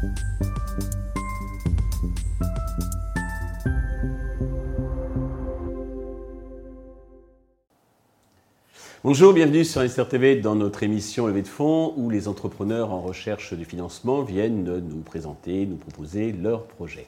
[0.00, 0.97] Thank you.
[9.10, 13.00] Bonjour, bienvenue sur Investor TV dans notre émission Levée de fonds où les entrepreneurs en
[13.00, 17.06] recherche du financement viennent nous présenter, nous proposer leurs projets.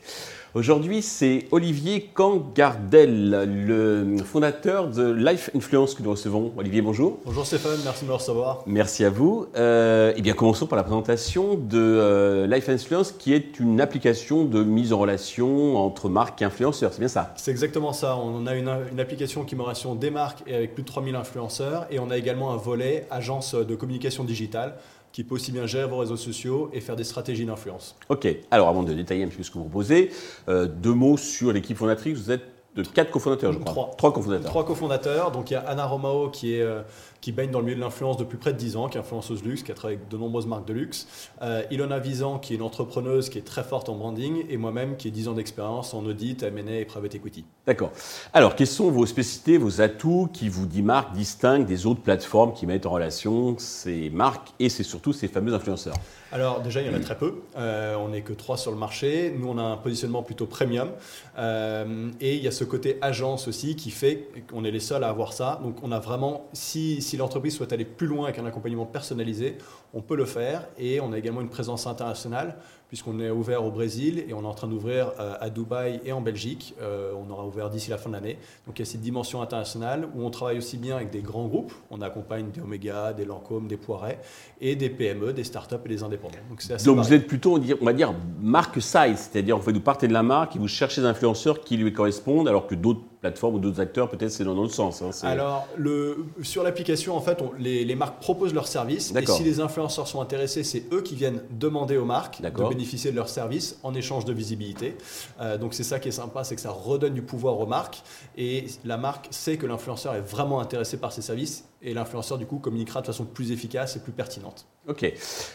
[0.54, 6.52] Aujourd'hui, c'est Olivier Cangardel, le fondateur de Life Influence que nous recevons.
[6.56, 7.18] Olivier, bonjour.
[7.24, 8.64] Bonjour Stéphane, merci de me recevoir.
[8.66, 9.46] Merci à vous.
[9.54, 14.44] Euh, eh bien, commençons par la présentation de euh, Life Influence, qui est une application
[14.44, 16.92] de mise en relation entre marques et influenceurs.
[16.94, 17.32] C'est bien ça?
[17.36, 18.16] C'est exactement ça.
[18.16, 20.88] On a une, une application qui met en relation des marques et avec plus de
[20.88, 21.86] 3000 influenceurs.
[21.90, 24.76] Et on a également un volet agence de communication digitale
[25.12, 27.96] qui peut aussi bien gérer vos réseaux sociaux et faire des stratégies d'influence.
[28.08, 30.10] Ok, alors avant de détailler un petit peu ce que vous proposez,
[30.48, 32.16] euh, deux mots sur l'équipe fondatrice.
[32.16, 32.44] Vous êtes
[32.76, 33.72] de quatre cofondateurs, je crois.
[33.72, 33.94] Trois.
[33.96, 34.50] Trois cofondateurs.
[34.50, 35.30] Trois cofondateurs.
[35.32, 36.82] Donc il y a Anna Romao qui est euh,
[37.20, 39.42] qui baigne dans le milieu de l'influence depuis près de 10 ans, qui est influenceuse
[39.44, 41.06] luxe, qui a travaillé avec de nombreuses marques de luxe.
[41.42, 44.96] Euh, Ilona Visan, qui est une entrepreneuse qui est très forte en branding, et moi-même,
[44.96, 47.44] qui ai 10 ans d'expérience en audit, M&A et private equity.
[47.66, 47.92] D'accord.
[48.32, 52.66] Alors, quelles sont vos spécificités, vos atouts qui vous démarquent, distinguent des autres plateformes qui
[52.66, 55.94] mettent en relation ces marques et c'est surtout ces fameux influenceurs?
[56.32, 57.42] Alors déjà, il y en a très peu.
[57.56, 59.34] Euh, on n'est que trois sur le marché.
[59.36, 60.90] Nous, on a un positionnement plutôt premium.
[61.38, 65.02] Euh, et il y a ce côté agence aussi qui fait qu'on est les seuls
[65.02, 65.58] à avoir ça.
[65.62, 69.56] Donc on a vraiment, si, si l'entreprise souhaite aller plus loin avec un accompagnement personnalisé,
[69.94, 70.68] on peut le faire.
[70.76, 72.56] Et on a également une présence internationale
[72.90, 76.12] puisqu'on est ouvert au Brésil et on est en train d'ouvrir euh, à Dubaï et
[76.12, 76.74] en Belgique.
[76.82, 78.36] Euh, on aura ouvert d'ici la fin de l'année.
[78.66, 81.46] Donc il y a cette dimension internationale où on travaille aussi bien avec des grands
[81.46, 81.72] groupes.
[81.92, 84.18] On accompagne des Omega, des Lancôme, des Poirets
[84.60, 86.34] et des PME, des startups et des indépendants.
[86.48, 90.08] Donc, Donc vous êtes plutôt, on va dire, marque size, c'est-à-dire en fait vous partez
[90.08, 93.56] de la marque et vous cherchez des influenceurs qui lui correspondent alors que d'autres plateformes
[93.56, 95.02] ou d'autres acteurs, peut-être c'est dans l'autre sens.
[95.02, 99.12] Hein, Alors, le, sur l'application, en fait, les, marques proposent leurs services.
[99.14, 103.10] Et si les influenceurs sont intéressés, c'est eux qui viennent demander aux marques de bénéficier
[103.10, 104.96] de leurs services en échange de visibilité.
[105.40, 108.02] Euh, donc, c'est ça qui est sympa, c'est que ça redonne du pouvoir aux marques.
[108.36, 112.46] Et la marque sait que l'influenceur est vraiment intéressé par ses services et l'influenceur du
[112.46, 114.66] coup communiquera de façon plus efficace et plus pertinente.
[114.88, 115.12] Ok.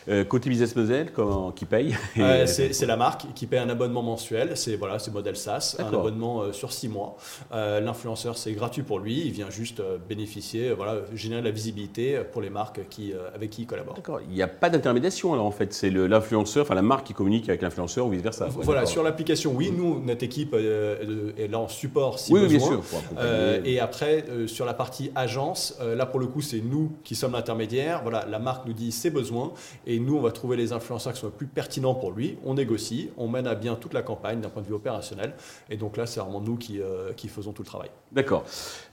[0.08, 4.02] Euh, côté business model, comment, qui paye euh, C'est la marque qui paye un abonnement
[4.02, 4.56] mensuel.
[4.56, 7.18] C'est voilà, modèle SaaS, un abonnement euh, sur six mois.
[7.56, 9.22] L'influenceur c'est gratuit pour lui.
[9.26, 13.64] Il vient juste bénéficier, voilà, générer de la visibilité pour les marques qui, avec qui
[13.64, 13.96] il collabore.
[13.96, 14.20] D'accord.
[14.28, 15.74] Il n'y a pas d'intermédiation alors en fait.
[15.74, 18.48] C'est l'influenceur, enfin la marque qui communique avec l'influenceur ou vice versa.
[18.50, 18.86] Voilà.
[18.86, 22.70] Sur l'application, oui, nous notre équipe est là en support si oui, besoin.
[22.70, 22.78] Oui,
[23.12, 23.66] bien sûr.
[23.66, 28.02] et après sur la partie agence, là pour le coup, c'est nous qui sommes l'intermédiaire.
[28.04, 29.54] Voilà, la marque nous dit ses besoins
[29.86, 32.38] et nous, on va trouver les influenceurs qui sont plus pertinents pour lui.
[32.44, 35.34] On négocie, on mène à bien toute la campagne d'un point de vue opérationnel.
[35.70, 37.89] Et donc là, c'est vraiment nous qui, euh, qui, faisons tout le travail.
[38.11, 38.44] D'accord.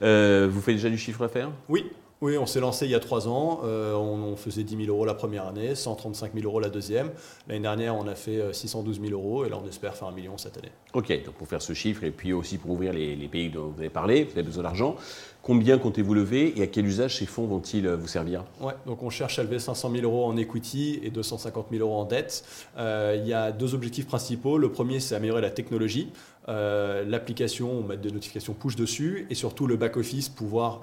[0.01, 1.51] Euh, vous faites déjà du chiffre d'affaires?
[1.69, 1.85] Oui.
[2.21, 3.63] Oui, on s'est lancé il y a trois ans.
[3.65, 7.11] Euh, on, faisait 10 000 euros la première année, 135 000 euros la deuxième.
[7.49, 10.37] L'année dernière, on a fait 612 000 euros et là, on espère faire un million
[10.37, 10.71] cette année.
[10.93, 13.73] Ok, donc pour faire ce chiffre et puis aussi pour ouvrir les, les pays dont
[13.75, 14.95] vous avez parlé, vous avez besoin d'argent.
[15.43, 18.45] Combien comptez-vous lever et à quel usage ces fonds vont-ils euh, vous servir?
[18.61, 21.99] Ouais, donc on cherche à lever 500 000 euros en equity et 250 000 euros
[21.99, 22.45] en dette.
[22.77, 24.57] Euh, il y a deux objectifs principaux.
[24.57, 26.13] Le premier, c'est améliorer la technologie.
[26.49, 30.81] Euh, l'application, on met des notifications push dessus et surtout le back-office, pouvoir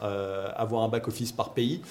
[0.57, 1.83] avoir un back-office par pays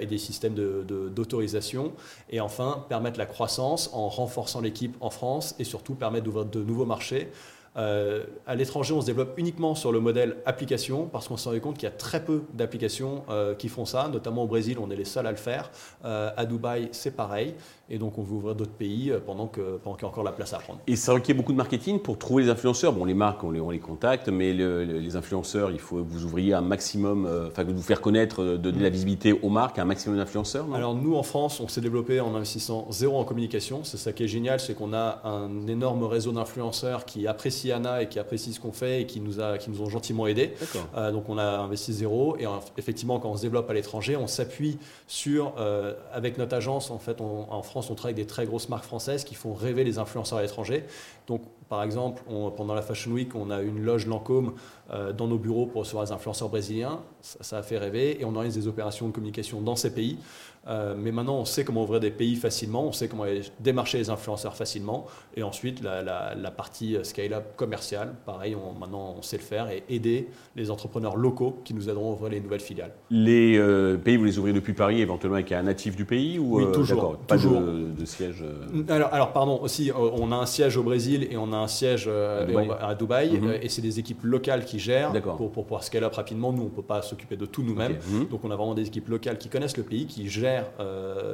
[0.00, 1.84] et des systèmes d'autorisation.
[1.84, 1.90] De,
[2.30, 6.62] et enfin, permettre la croissance en renforçant l'équipe en France et surtout permettre d'ouvrir de
[6.62, 7.30] nouveaux marchés.
[7.76, 11.60] Euh, à l'étranger, on se développe uniquement sur le modèle application parce qu'on s'est rendu
[11.60, 14.90] compte qu'il y a très peu d'applications euh, qui font ça, notamment au Brésil, on
[14.90, 15.70] est les seuls à le faire.
[16.04, 17.54] Euh, à Dubaï, c'est pareil.
[17.88, 20.52] Et donc, on veut ouvrir d'autres pays pendant qu'il pendant y a encore la place
[20.52, 20.80] à prendre.
[20.86, 22.92] Et ça requiert beaucoup de marketing pour trouver les influenceurs.
[22.92, 26.24] Bon, les marques, on les, on les contacte, mais les influenceurs, il faut que vous
[26.24, 29.84] ouvriez un maximum, enfin, que vous faire connaître, de, de la visibilité aux marques, un
[29.84, 30.66] maximum d'influenceurs.
[30.72, 33.80] Alors, nous, en France, on s'est développé en investissant zéro en communication.
[33.82, 38.08] C'est ça qui est génial, c'est qu'on a un énorme réseau d'influenceurs qui apprécient et
[38.08, 40.54] qui apprécie ce qu'on fait et qui nous, a, qui nous ont gentiment aidés.
[40.96, 42.46] Euh, donc on a investi zéro et
[42.78, 46.98] effectivement quand on se développe à l'étranger, on s'appuie sur, euh, avec notre agence, en
[46.98, 49.98] fait en France on travaille avec des très grosses marques françaises qui font rêver les
[49.98, 50.84] influenceurs à l'étranger.
[51.26, 52.24] Donc par exemple,
[52.56, 54.54] pendant la Fashion Week, on a une loge Lancôme
[54.90, 56.98] euh, dans nos bureaux pour recevoir les influenceurs brésiliens.
[57.20, 60.18] Ça, ça, a fait rêver et on organise des opérations de communication dans ces pays.
[60.66, 63.24] Euh, mais maintenant, on sait comment ouvrir des pays facilement, on sait comment
[63.60, 65.06] démarcher les influenceurs facilement.
[65.36, 70.70] Et ensuite, la, partie scale-up commerciale, pareil, maintenant on sait le faire et aider les
[70.70, 72.92] entrepreneurs locaux qui nous aideront à ouvrir les nouvelles filiales.
[73.10, 76.56] Les euh, pays, vous les ouvrez depuis Paris, éventuellement avec un natif du pays ou,
[76.56, 77.16] Oui, euh, toujours.
[77.16, 78.44] Pas De, siège
[78.88, 82.08] alors, alors, pardon, aussi, on a un siège au Brésil et on a un siège
[82.08, 83.38] à Dubaï.
[83.38, 83.58] Mhm.
[83.62, 86.52] et c'est des équipes locales qui gèrent pour, pour pouvoir scale-up rapidement.
[86.52, 87.98] Nous, on ne peut pas s'occuper de tout nous-mêmes.
[88.10, 88.26] Mhm.
[88.26, 90.66] Donc, on a vraiment des équipes locales qui connaissent le pays, qui gèrent gère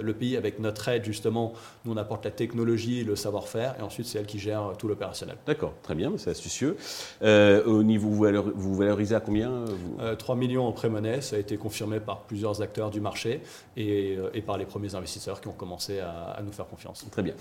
[0.03, 1.53] le pays avec notre aide justement.
[1.85, 5.37] Nous on apporte la technologie, le savoir-faire et ensuite c'est elle qui gère tout l'opérationnel.
[5.47, 6.77] D'accord, très bien, c'est astucieux.
[7.23, 9.65] au niveau, vous valorisez à combien
[10.19, 13.41] 3 millions en pré-monnaie, ça a été confirmé par plusieurs acteurs du marché
[13.77, 17.05] et, par les premiers investisseurs qui ont commencé à, à nous faire confiance.
[17.11, 17.35] Très bien.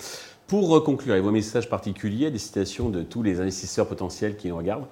[0.47, 4.85] Pour conclure, vos messages particuliers, des citations de tous les investisseurs potentiels qui nous regardent?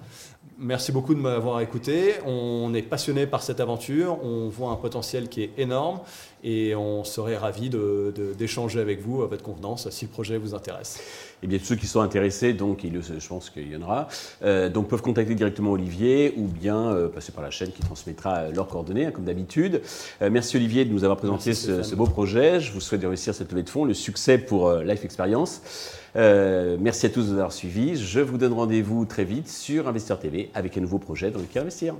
[0.58, 2.14] Merci beaucoup de m'avoir écouté.
[2.24, 4.18] On est passionné par cette aventure.
[4.22, 5.98] On voit un potentiel qui est énorme
[6.44, 7.70] et on serait ravi
[8.38, 11.00] d'échanger avec vous à votre convenance si le projet vous intéresse.
[11.42, 14.06] Et eh bien, ceux qui sont intéressés, donc je pense qu'il y en aura,
[14.44, 18.50] euh, donc peuvent contacter directement Olivier ou bien euh, passer par la chaîne qui transmettra
[18.50, 19.82] leurs coordonnées, hein, comme d'habitude.
[20.22, 22.60] Euh, merci Olivier de nous avoir présenté ce, ce, beau projet.
[22.60, 25.62] Je vous souhaite de réussir cette levée de fonds, le succès pour Life Experience.
[26.16, 27.96] Euh, merci à tous de nous avoir suivis.
[27.96, 31.62] Je vous donne rendez-vous très vite sur Investir TV avec un nouveau projet dans lequel
[31.62, 31.94] investir.